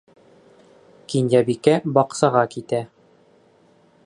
[1.13, 2.85] Кинйәбикә баҡсаға китә.